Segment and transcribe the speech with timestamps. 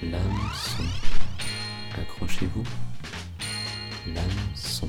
[0.00, 0.84] L'hameçon.
[2.00, 2.62] Accrochez-vous.
[4.06, 4.88] L'hameçon.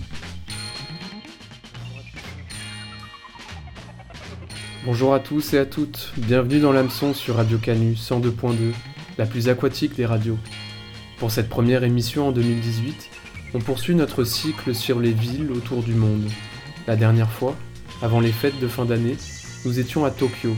[4.85, 8.71] Bonjour à tous et à toutes, bienvenue dans l'hameçon sur Radio Canu 102.2,
[9.17, 10.38] la plus aquatique des radios.
[11.17, 13.09] Pour cette première émission en 2018,
[13.55, 16.30] on poursuit notre cycle sur les villes autour du monde.
[16.85, 17.55] La dernière fois,
[18.03, 19.17] avant les fêtes de fin d'année,
[19.66, 20.55] nous étions à Tokyo,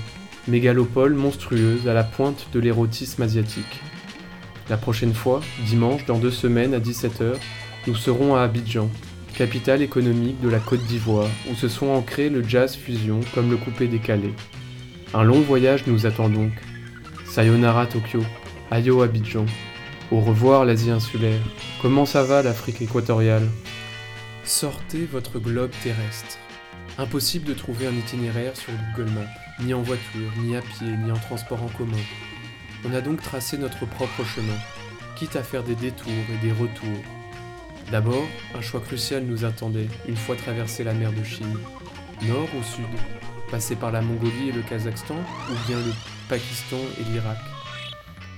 [0.50, 3.82] mégalopole monstrueuse à la pointe de l'érotisme asiatique.
[4.70, 7.36] La prochaine fois, dimanche, dans deux semaines à 17h,
[7.88, 8.90] nous serons à Abidjan,
[9.36, 13.58] capitale économique de la Côte d'Ivoire, où se sont ancrés le jazz fusion comme le
[13.58, 14.34] coupé décalé.
[15.14, 16.52] Un long voyage nous attend donc.
[17.26, 18.22] Sayonara Tokyo,
[18.70, 19.46] Ayo Abidjan.
[20.12, 21.40] Au revoir l'Asie insulaire.
[21.82, 23.48] Comment ça va l'Afrique équatoriale?
[24.44, 26.38] Sortez votre globe terrestre.
[26.98, 31.12] Impossible de trouver un itinéraire sur Google Maps, ni en voiture, ni à pied, ni
[31.12, 31.98] en transport en commun.
[32.84, 34.58] On a donc tracé notre propre chemin,
[35.16, 37.04] quitte à faire des détours et des retours.
[37.92, 41.60] D'abord, un choix crucial nous attendait une fois traversé la mer de Chine.
[42.24, 42.86] Nord ou sud?
[43.52, 45.94] Passer par la Mongolie et le Kazakhstan ou bien le
[46.30, 47.38] Pakistan et l'Irak?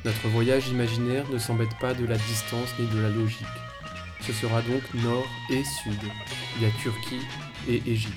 [0.06, 3.46] Notre voyage imaginaire ne s'embête pas de la distance ni de la logique.
[4.22, 6.00] Ce sera donc nord et sud.
[6.58, 7.22] Il y a Turquie
[7.70, 8.14] et Égypte.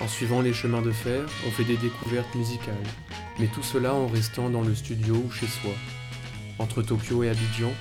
[0.00, 2.74] En suivant les chemins de fer, on fait des découvertes musicales,
[3.38, 5.72] mais tout cela en restant dans le studio ou chez soi.
[6.58, 7.72] Entre Tokyo et Abidjan,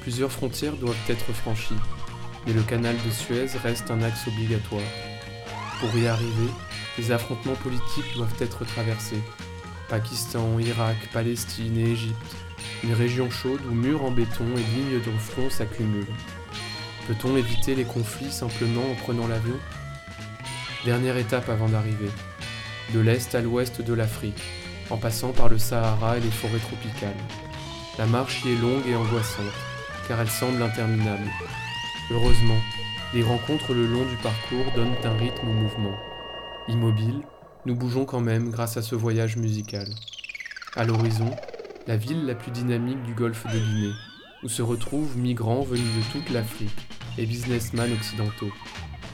[0.00, 1.74] plusieurs frontières doivent être franchies,
[2.46, 4.82] mais le canal de Suez reste un axe obligatoire.
[5.80, 6.50] Pour y arriver,
[6.98, 9.22] les affrontements politiques doivent être traversés.
[9.88, 12.36] Pakistan, Irak, Palestine et Égypte,
[12.84, 16.06] une région chaude où murs en béton et lignes de front s'accumulent.
[17.06, 19.58] Peut-on éviter les conflits simplement en prenant l'avion?
[20.84, 22.10] Dernière étape avant d'arriver.
[22.92, 24.42] De l'est à l'ouest de l'Afrique,
[24.90, 27.10] en passant par le Sahara et les forêts tropicales.
[27.98, 29.44] La marche y est longue et angoissante,
[30.08, 31.28] car elle semble interminable.
[32.10, 32.60] Heureusement,
[33.14, 35.96] les rencontres le long du parcours donnent un rythme au mouvement.
[36.68, 37.20] Immobile,
[37.66, 39.86] nous bougeons quand même grâce à ce voyage musical.
[40.76, 41.30] À l'horizon,
[41.86, 43.94] la ville la plus dynamique du golfe de Guinée,
[44.42, 48.52] où se retrouvent migrants venus de toute l'Afrique et businessmen occidentaux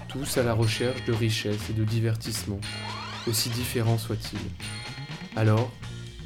[0.09, 2.61] tous à la recherche de richesse et de divertissement,
[3.27, 4.39] aussi différents soient-ils.
[5.37, 5.71] Alors,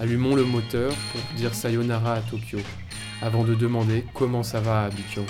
[0.00, 2.58] allumons le moteur pour dire sayonara à Tokyo,
[3.20, 5.24] avant de demander comment ça va à Abidjan.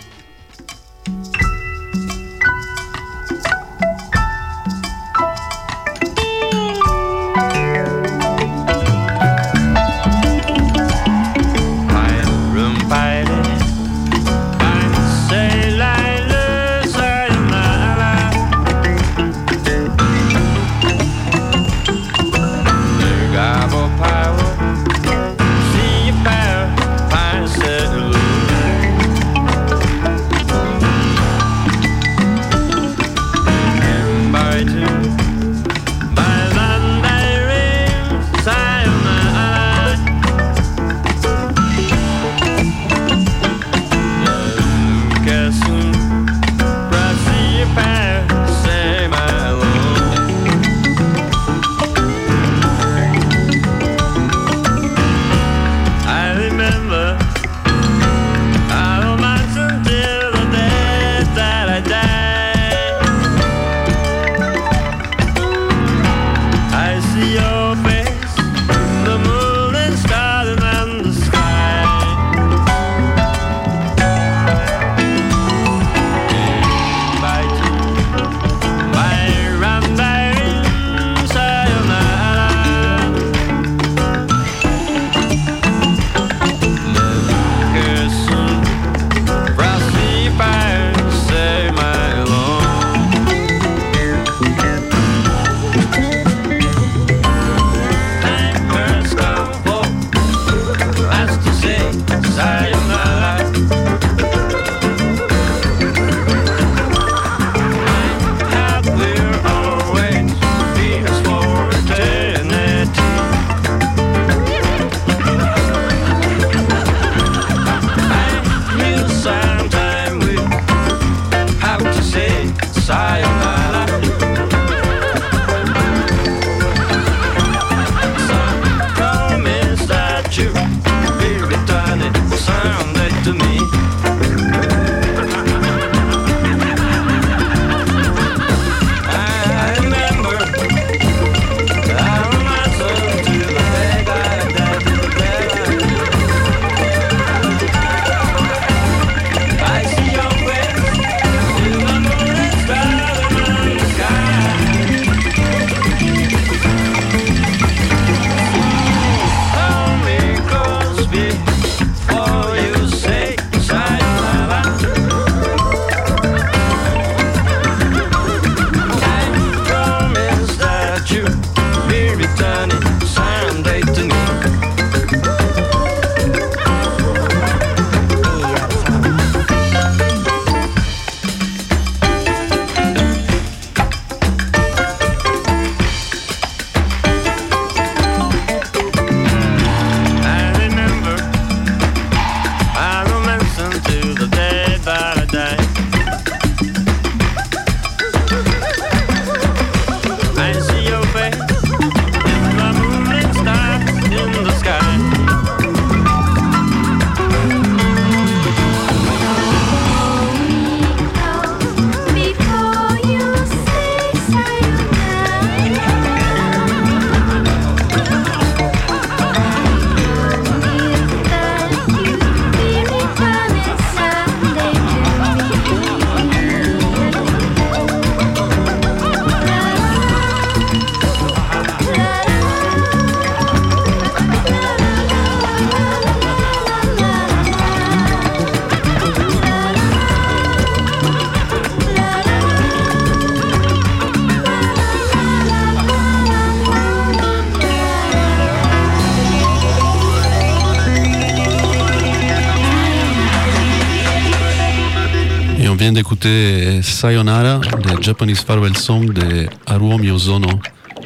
[257.03, 260.47] Sayonara, le Japanese Farewell Song de Haruo Miyazono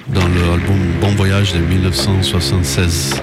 [0.09, 3.23] dans l'album Bon Voyage de 1976.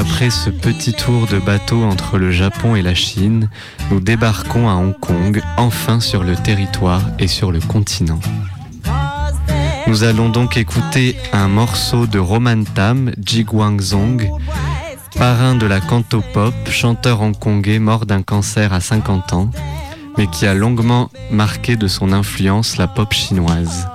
[0.00, 3.50] Après ce petit tour de bateau entre le Japon et la Chine,
[3.90, 8.18] nous débarquons à Hong Kong, enfin sur le territoire et sur le continent.
[9.86, 14.26] Nous allons donc écouter un morceau de Roman Tam, Ji Guangzong,
[15.16, 19.50] parrain de la cantopop, chanteur hongkongais mort d'un cancer à 50 ans,
[20.16, 23.89] mais qui a longuement marqué de son influence la pop chinoise.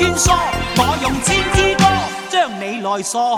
[0.00, 0.32] 穿梭，
[0.78, 1.84] 我用千支歌
[2.30, 3.36] 將你來鎖。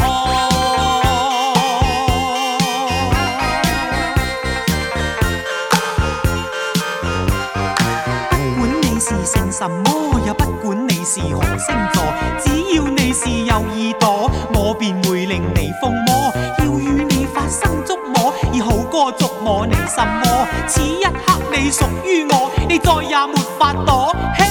[8.31, 12.05] 不管你是姓什麼，也不管你是何星座，
[12.39, 16.33] 只要你是有耳朵，我便會令你瘋魔。
[16.59, 20.47] 要與你發生觸摸，而好歌觸摸你什么。
[20.69, 24.15] 此一刻你屬於我，你再也没法躲。
[24.39, 24.47] 嘿、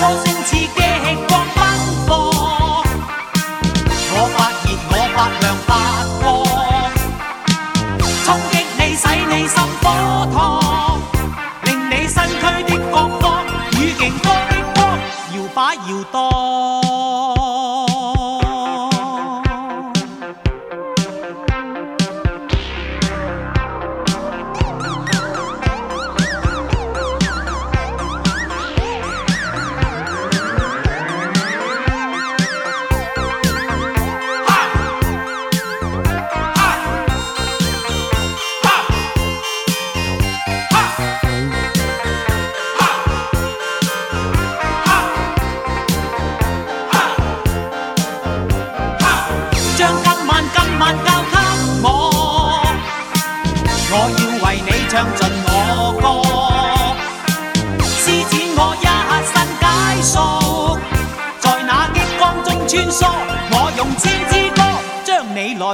[0.00, 0.56] 歌聲似
[16.12, 16.43] to.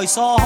[0.00, 0.36] 来锁。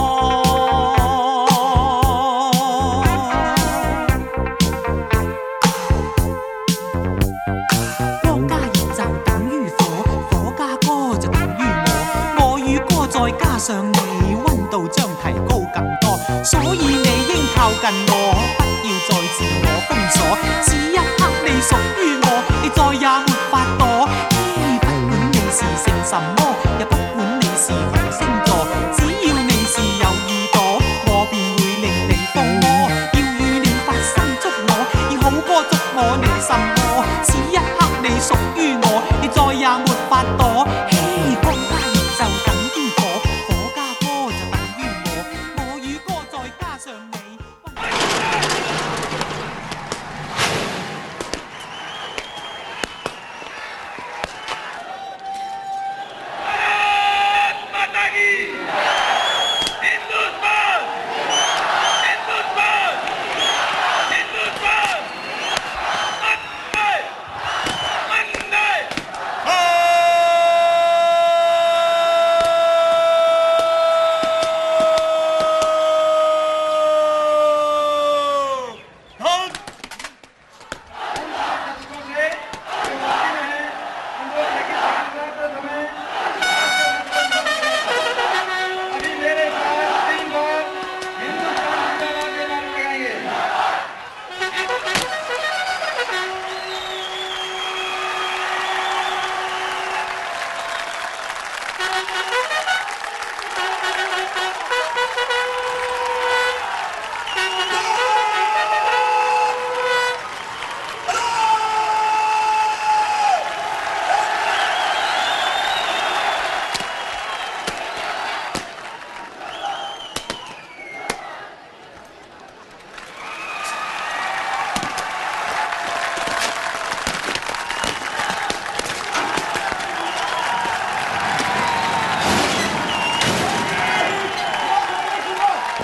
[8.23, 9.85] 光加热就等于火，
[10.30, 11.62] 火加歌就等于
[12.38, 18.14] 我，我与歌再加上你，温度将提高更多，所以你应靠近我，
[18.59, 20.19] 不要再自我封锁。
[20.62, 22.26] 此一刻你属于我，
[22.62, 23.83] 你再也没法躲。
[24.57, 26.40] 嘿，不管你是姓什么，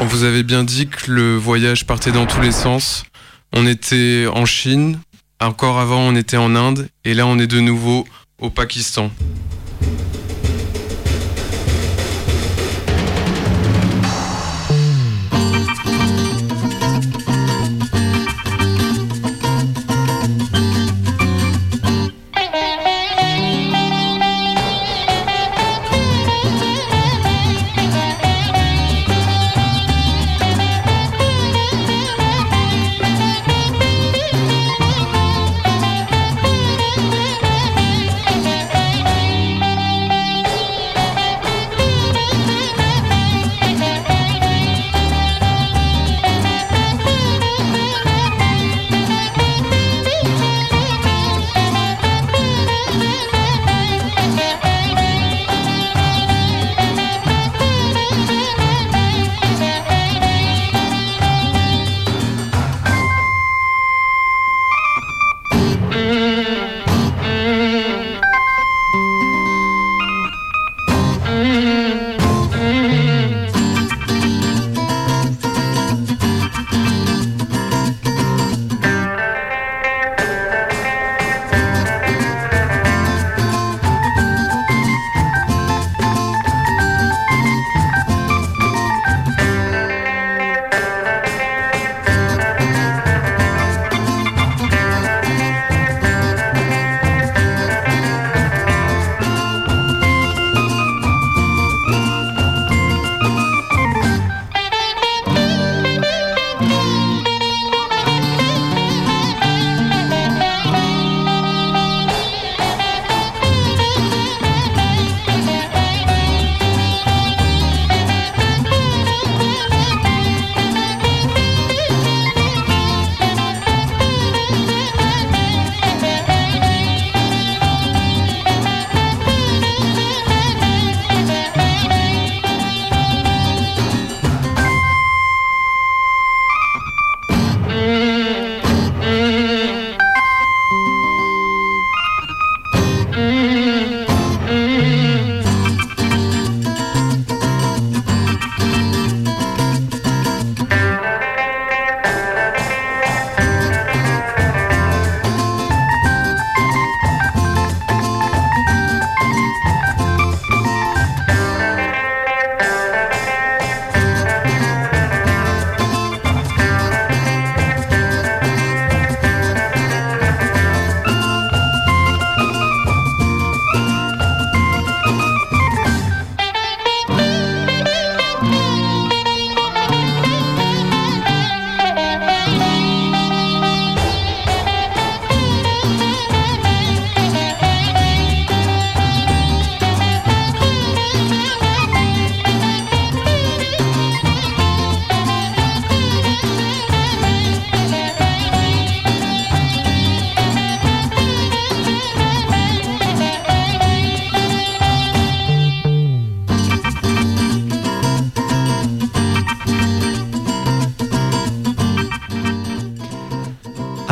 [0.02, 3.04] On vous avait bien dit que le voyage partait dans tous les sens.
[3.54, 5.00] On était en Chine,
[5.40, 8.08] encore avant on était en Inde, et là on est de nouveau
[8.40, 9.12] au Pakistan.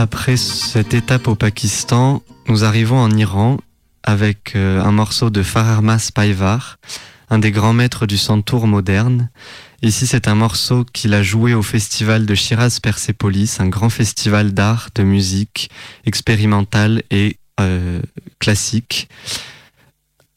[0.02, 3.58] Après cette étape au Pakistan, nous arrivons en Iran
[4.02, 6.78] avec euh, un morceau de Fararmas Paivar,
[7.30, 9.30] un des grands maîtres du santour moderne.
[9.82, 14.54] Ici, c'est un morceau qu'il a joué au festival de Shiraz Persepolis, un grand festival
[14.54, 15.70] d'art, de musique
[16.06, 18.02] expérimentale et euh,
[18.40, 19.10] classique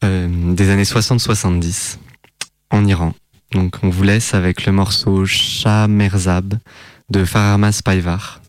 [0.03, 1.99] euh, des années 60-70
[2.69, 3.13] en Iran.
[3.53, 6.55] Donc, on vous laisse avec le morceau Shah Merzab
[7.09, 8.42] de Fararmas Paivar.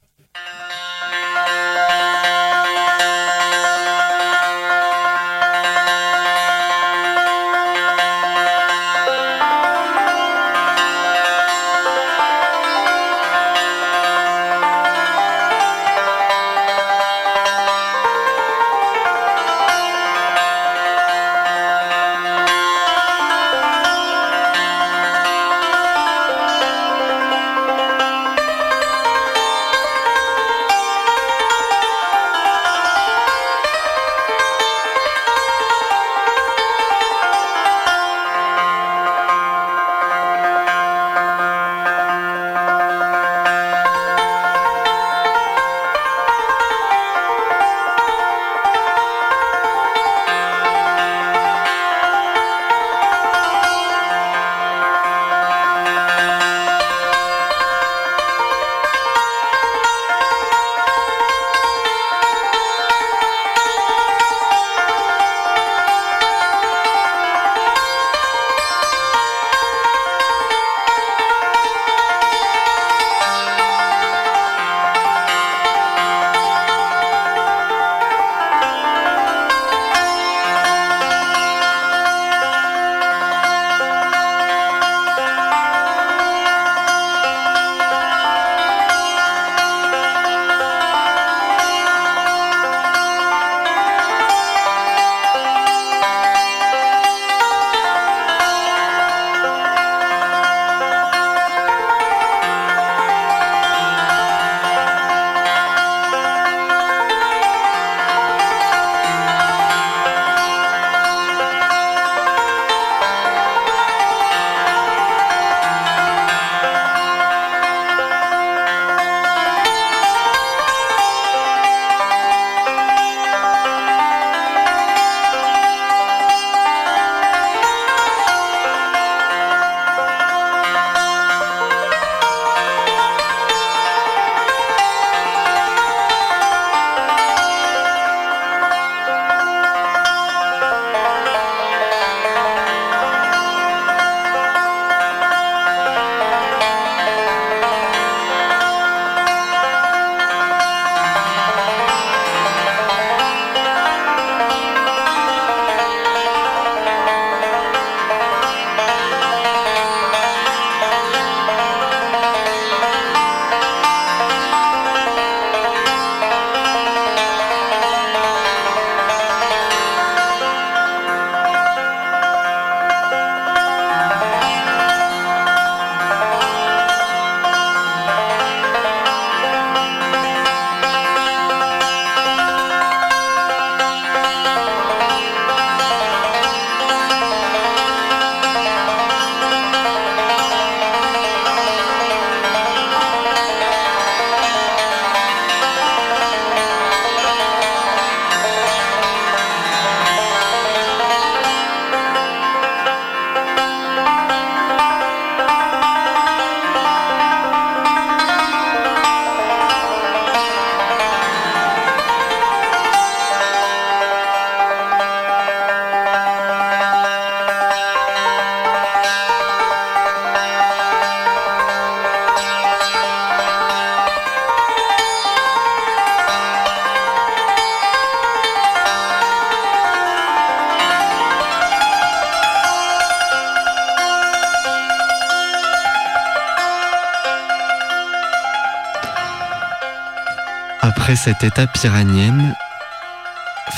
[241.24, 242.54] Cette étape iranienne,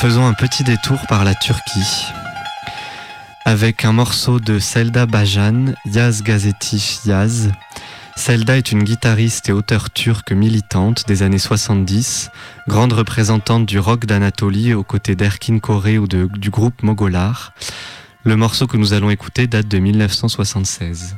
[0.01, 2.07] faisons un petit détour par la Turquie
[3.45, 7.53] avec un morceau de Selda Bajan, Yaz Gazeti Yaz.
[8.17, 12.31] Selda est une guitariste et auteure turque militante des années 70,
[12.67, 17.53] grande représentante du rock d'Anatolie aux côtés d'Erkin Koré ou du groupe Mogolar.
[18.25, 21.16] Le morceau que nous allons écouter date de 1976.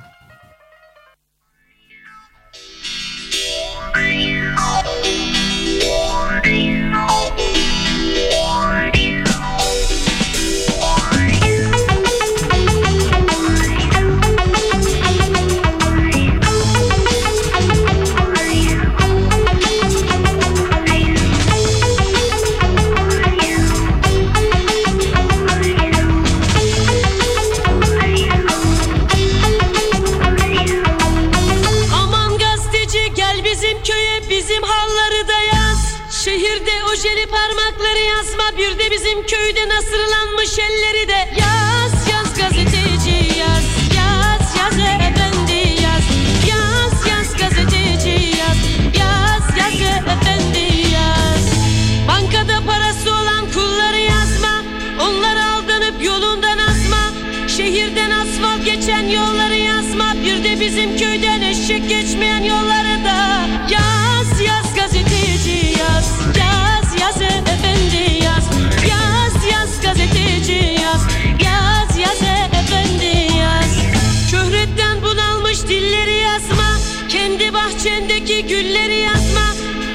[38.57, 41.29] bir de bizim köyde nasırlanmış elleri de.
[41.41, 43.28] Yaz yaz gazeteci.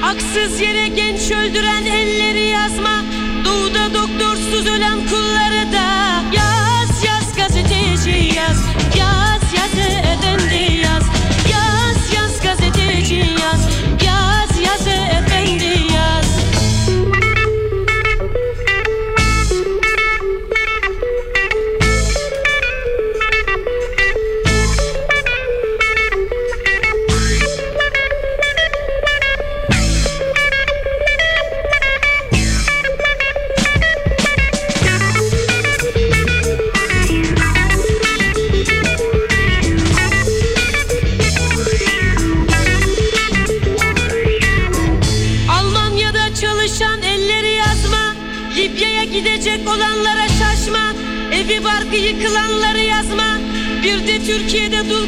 [0.00, 3.04] Haksız yere genç öldüren elleri yazma.
[3.44, 8.64] Doğuda doktorsuz ölen kulları da Yaz yaz gazeteci yaz.
[8.98, 10.53] Yaz yaz efendi
[54.26, 55.03] Türkiye'de dur.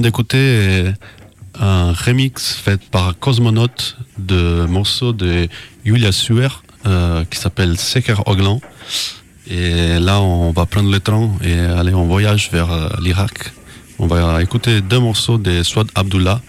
[0.00, 0.92] D'écouter
[1.60, 3.68] un remix fait par Cosmonaut
[4.18, 5.48] de morceau de
[5.84, 6.48] Julia Suer
[6.86, 8.60] euh, qui s'appelle Seker Oglan.
[9.50, 13.52] Et là, on va prendre le train et aller en voyage vers euh, l'Irak.
[13.98, 16.40] On va écouter deux morceaux de Swad Abdullah.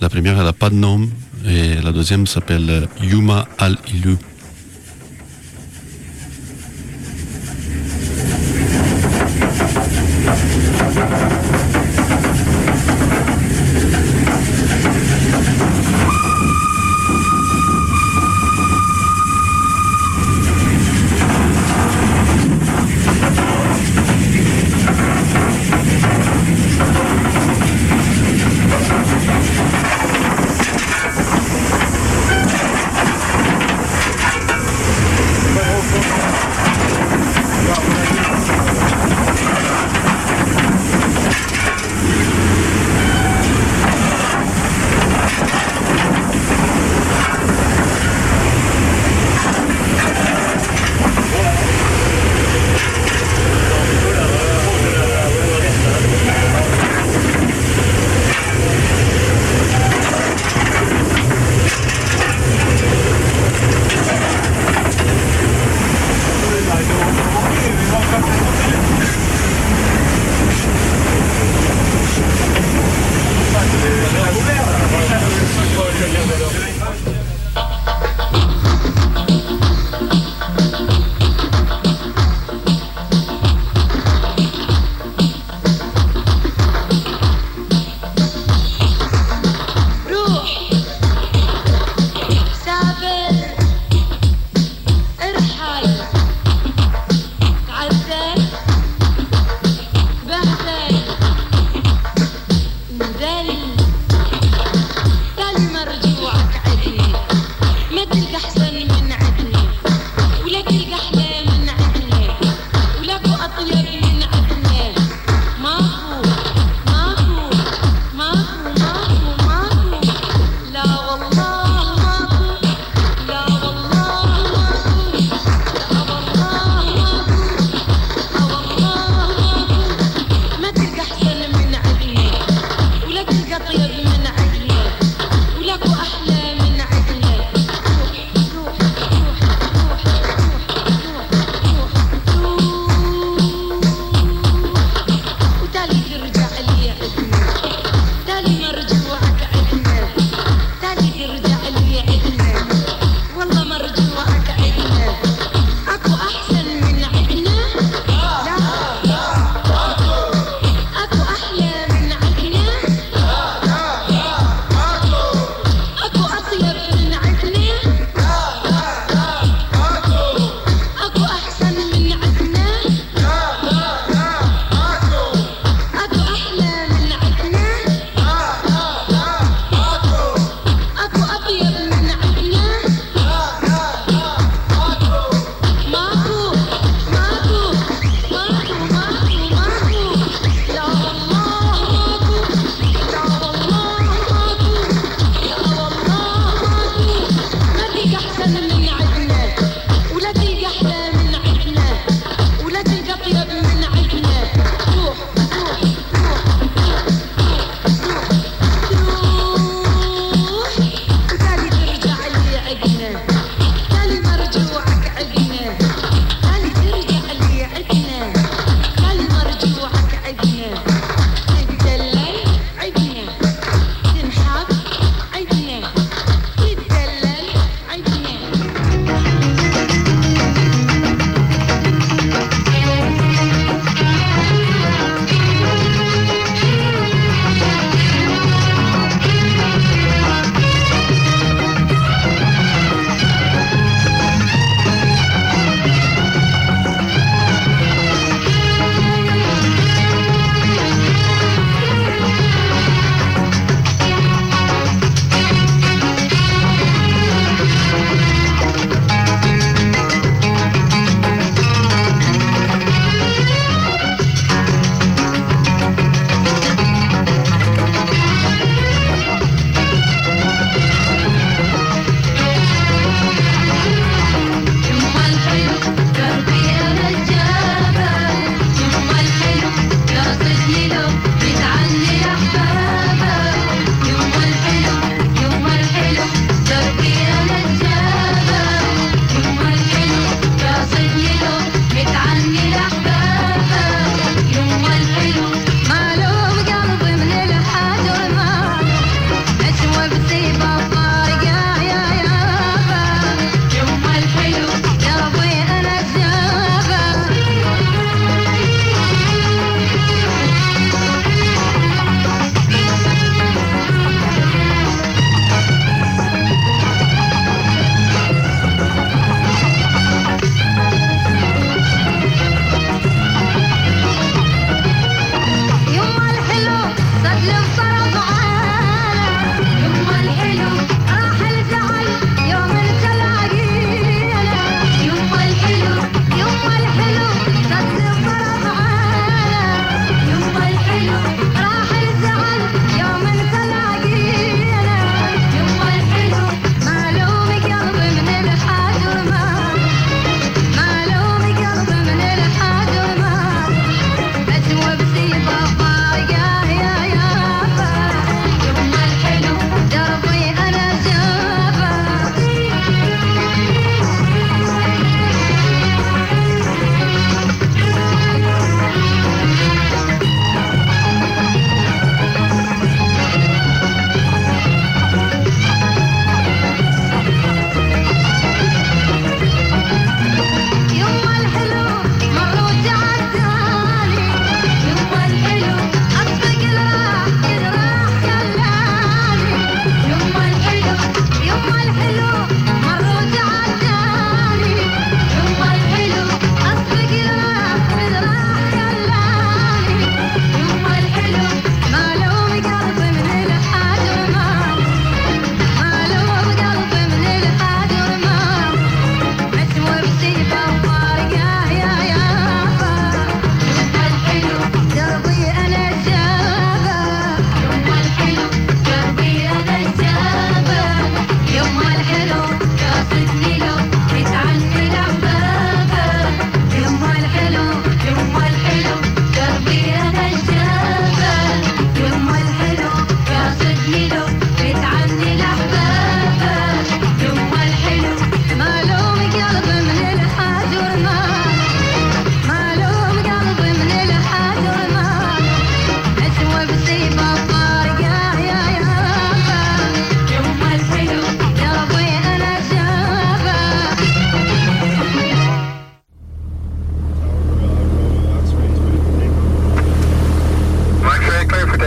[0.00, 1.08] La première, elle n'a pas de nom
[1.46, 4.16] et la deuxième s'appelle Yuma Al-Ilu.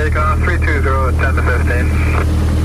[0.03, 2.62] takeoff, 320, 10 to 15.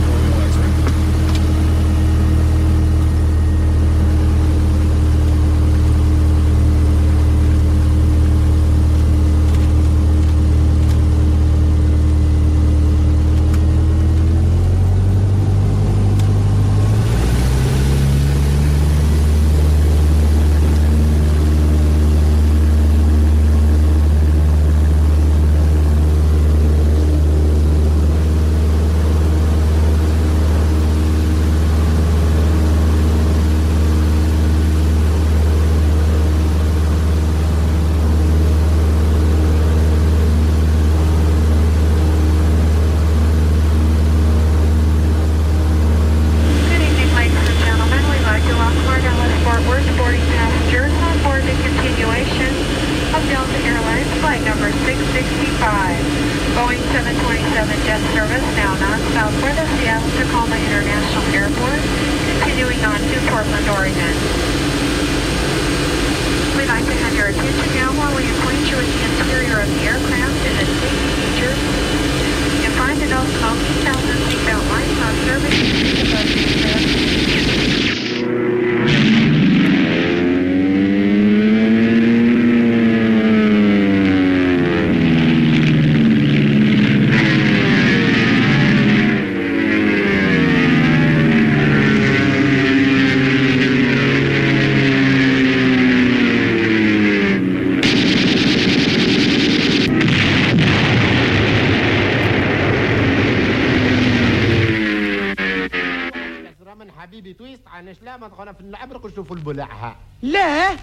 [106.75, 110.77] من حبيبي تويست عن شلام تخونا في العبرق نشوفوا البلعها لا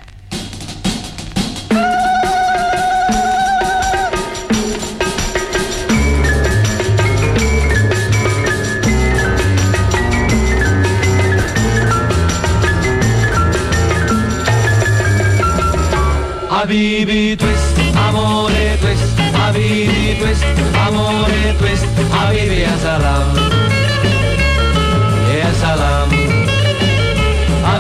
[16.50, 17.78] Habibi twist,
[18.08, 20.46] amore twist, habibi twist,
[20.86, 23.28] amore twist, habibi ya salam,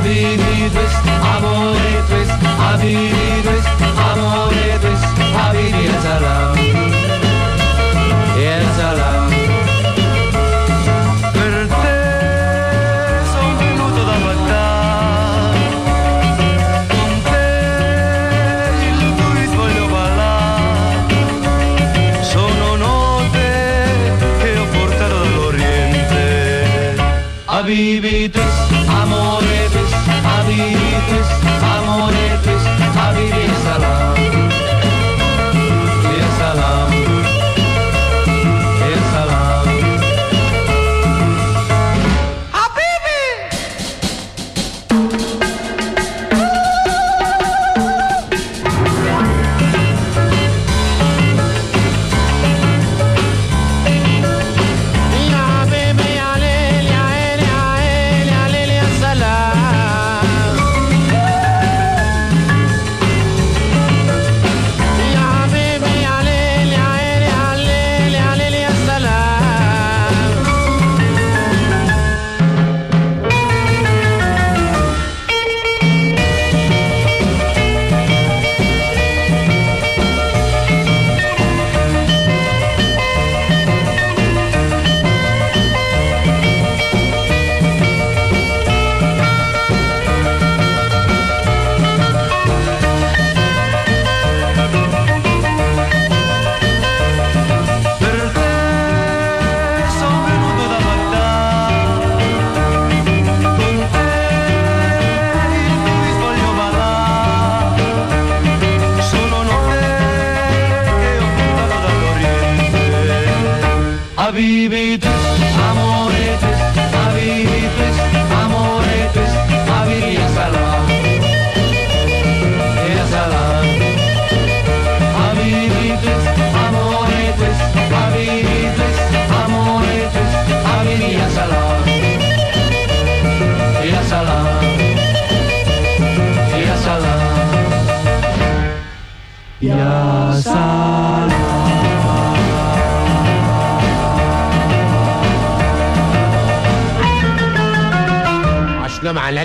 [0.06, 1.02] Habibi twist,
[1.34, 3.70] amore twist, habibi twist,
[4.08, 6.58] amore twist, habibi ya salam,
[8.38, 9.30] ya salam.
[11.34, 11.98] Per te
[22.32, 22.76] sono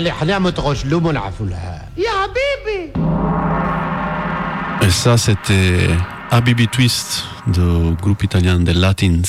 [0.00, 2.92] علي حلام تغشلوم ونعفولها يا حبيبي
[4.82, 5.88] Et ça, c'était
[6.30, 9.22] Habibi Twist du groupe italien des Latins.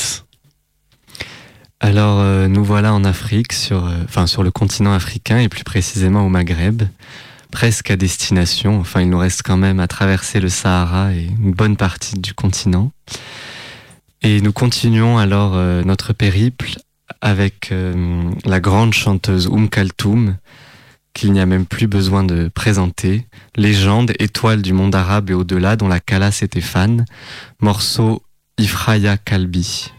[1.80, 5.64] Alors euh, nous voilà en Afrique, sur, euh, enfin sur le continent africain et plus
[5.64, 6.84] précisément au Maghreb,
[7.52, 8.80] presque à destination.
[8.80, 12.34] Enfin il nous reste quand même à traverser le Sahara et une bonne partie du
[12.34, 12.91] continent.
[14.22, 16.78] Et nous continuons alors euh, notre périple
[17.23, 20.37] avec euh, la grande chanteuse Oum Kaltoum,
[21.14, 25.77] qu'il n'y a même plus besoin de présenter, légende, étoile du monde arabe et au-delà
[25.77, 27.07] dont la Kalas était fan,
[27.61, 28.23] morceau
[28.59, 29.93] Ifraya Kalbi.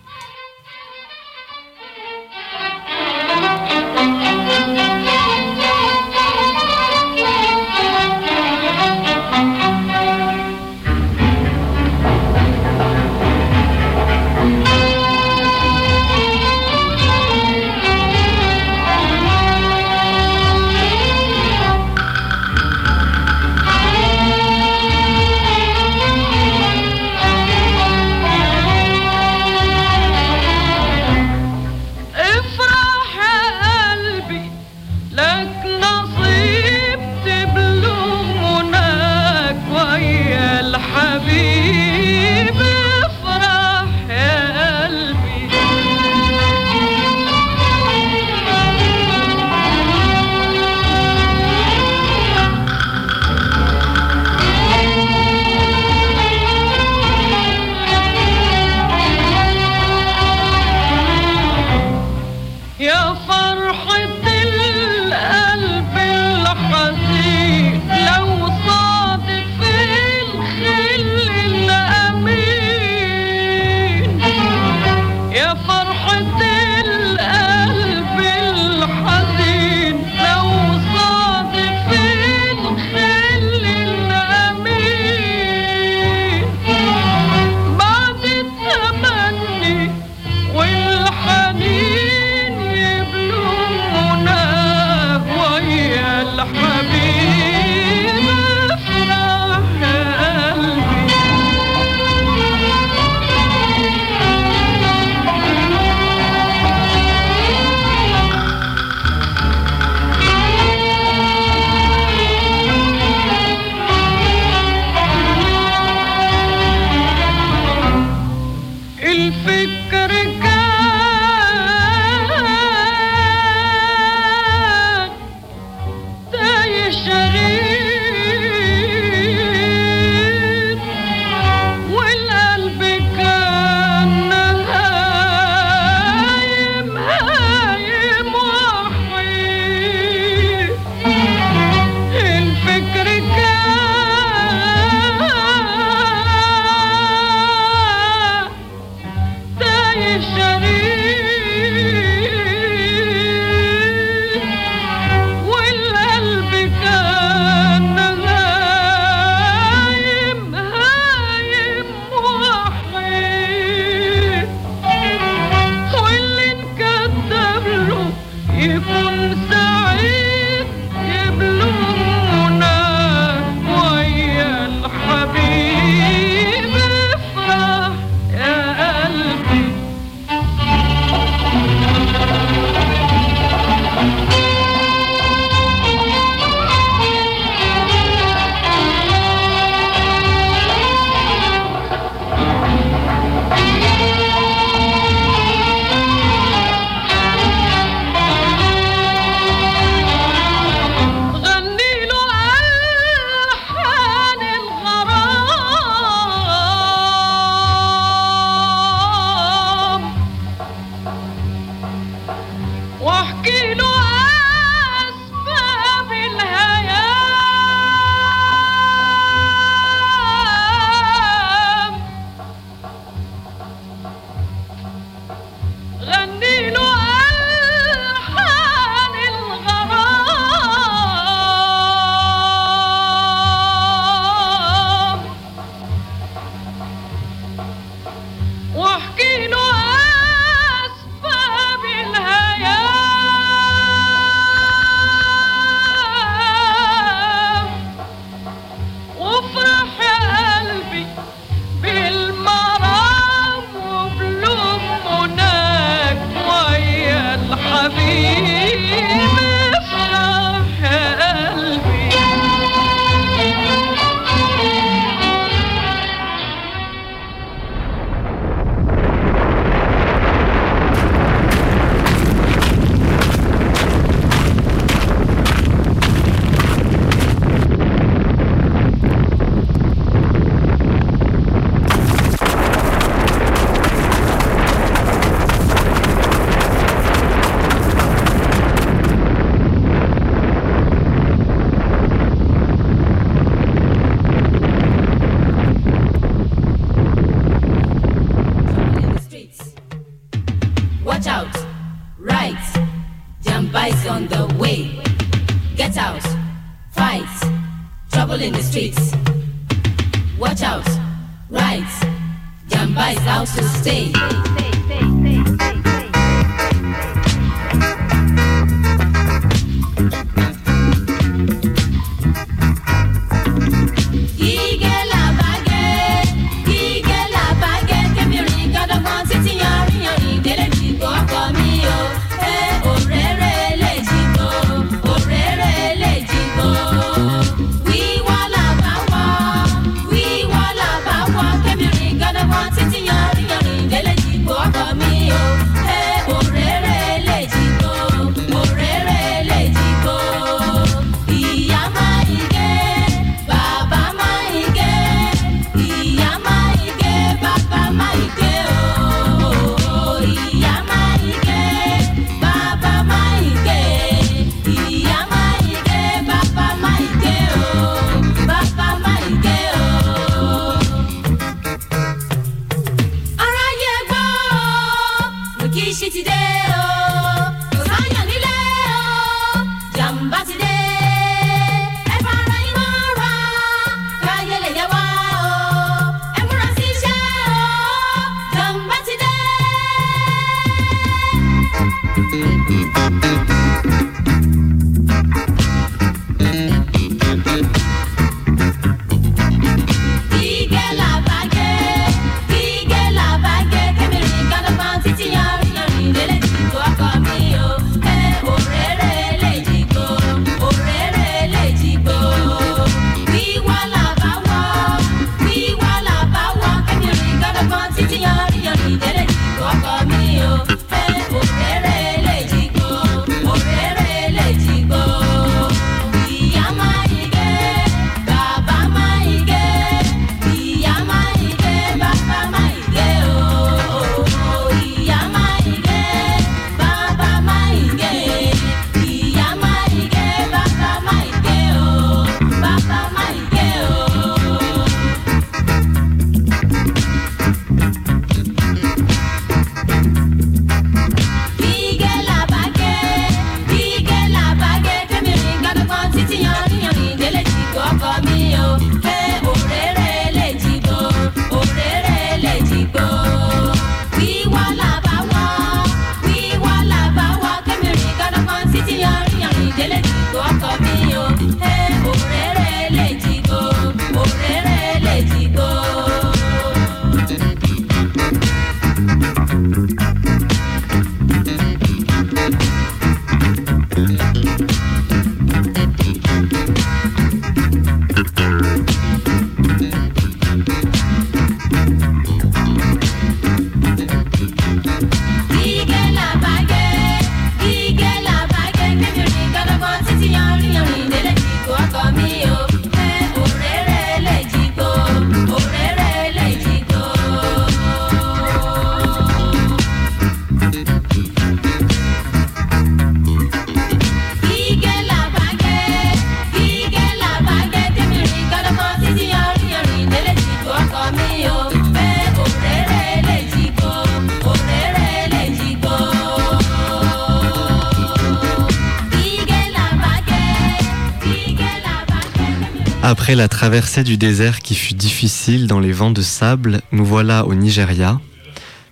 [533.64, 538.20] Traversée du désert qui fut difficile dans les vents de sable, nous voilà au Nigeria,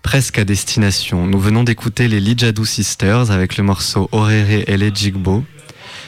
[0.02, 1.28] presque à destination.
[1.28, 5.44] Nous venons d'écouter les Lijadu Sisters avec le morceau Orere Ele Jigbo.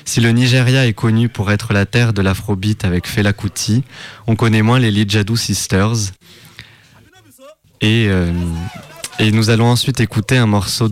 [0.05, 3.83] Si le Nigeria est connu pour être la terre de l'afrobeat avec Fela Kuti,
[4.27, 6.13] on connaît moins les Lijadu Sisters.
[7.81, 8.31] Et, euh,
[9.19, 10.87] nous allons ensuite écouter un morceau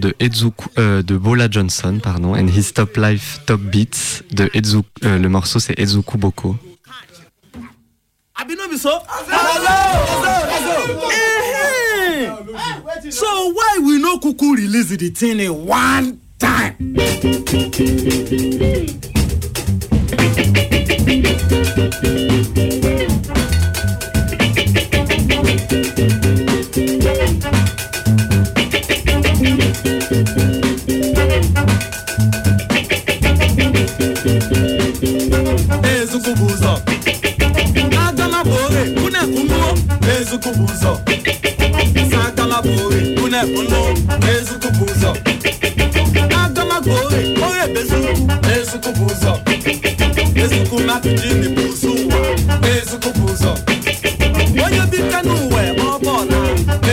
[0.77, 4.23] euh, de Bola Johnson, pardon, and His Top Life Top Beats.
[4.37, 6.57] Euh, le morceau c'est Ezuku Boko.
[8.41, 8.99] Abi no be so.
[13.11, 16.75] So why we no kuku release the thing in one time.
[36.01, 36.81] ezukubuzo
[40.31, 40.91] ezukwu sakala ụzọ
[42.11, 42.73] sa akala bụ
[43.23, 43.81] une unu
[44.33, 45.11] ezukwu bụ ụzọ
[46.43, 48.23] agama bụ ori oye bezukwu
[48.55, 49.33] ezukwu bụ ụzọ
[50.43, 52.19] ezukwu mapijini bụ ụzọ ụwa
[52.73, 53.51] ezukwu bụ ụzọ
[54.63, 56.39] onye bika n'ụwa ma ọ bụ ọla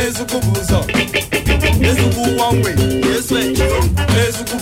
[0.03, 0.79] ezukwu bụ ụzọ
[1.89, 2.71] ezukwu wọnwe
[3.09, 3.79] yesu echio
[4.23, 4.57] ezukwu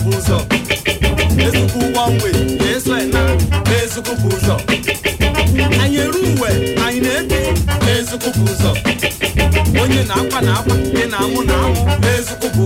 [8.17, 11.81] Ezukwu bụ onye na-akwa na akwa nke na-amụ na amụ
[12.13, 12.63] Ezukwu bụ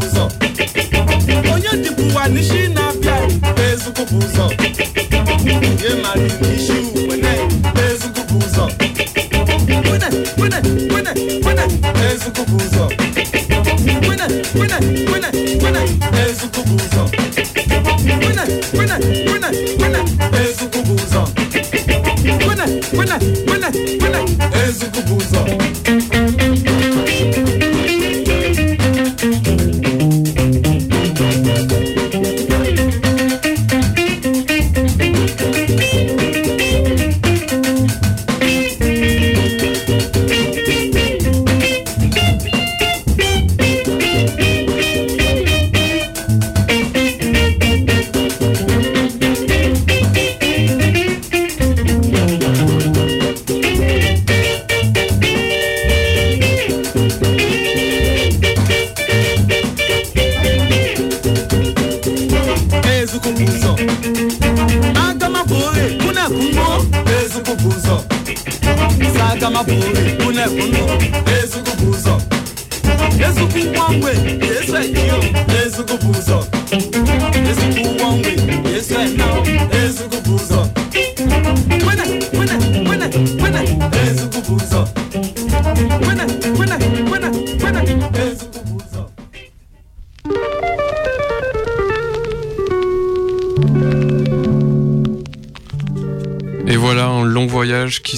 [1.53, 3.15] onye dịbụ ụwa n'isi na-abịa
[3.67, 4.45] Ezukwu bụ ụzọ.
[5.83, 6.50] Ihe mara ilu.
[24.93, 25.39] kubuza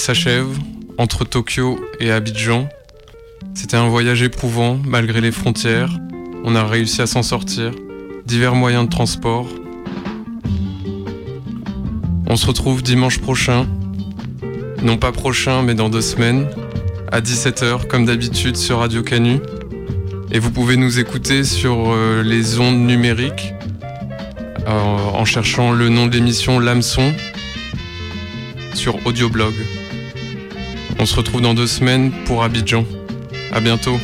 [0.03, 0.49] s'achève
[0.97, 2.67] entre Tokyo et Abidjan.
[3.53, 5.97] C'était un voyage éprouvant malgré les frontières.
[6.43, 7.71] On a réussi à s'en sortir.
[8.25, 9.47] Divers moyens de transport.
[12.27, 13.65] On se retrouve dimanche prochain.
[14.81, 16.49] Non pas prochain, mais dans deux semaines.
[17.09, 19.39] À 17h, comme d'habitude, sur Radio Canu.
[20.31, 23.53] Et vous pouvez nous écouter sur euh, les ondes numériques
[24.67, 27.13] euh, en cherchant le nom de l'émission L'Hameçon
[28.73, 29.53] sur Audioblog.
[31.03, 32.85] On se retrouve dans deux semaines pour Abidjan.
[33.51, 33.99] À bientôt.